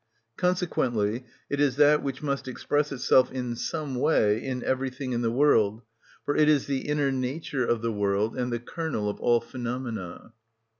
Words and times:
Consequently 0.35 1.25
it 1.47 1.59
is 1.59 1.75
that 1.75 2.01
which 2.01 2.23
must 2.23 2.47
express 2.47 2.91
itself 2.91 3.31
in 3.31 3.55
some 3.55 3.93
way 3.93 4.43
in 4.43 4.63
everything 4.63 5.11
in 5.11 5.21
the 5.21 5.29
world, 5.29 5.83
for 6.25 6.35
it 6.35 6.49
is 6.49 6.65
the 6.65 6.87
inner 6.87 7.11
nature 7.11 7.67
of 7.67 7.83
the 7.83 7.93
world 7.93 8.35
and 8.35 8.51
the 8.51 8.57
kernel 8.57 9.07
of 9.07 9.19
all 9.19 9.39
phenomena. 9.39 10.33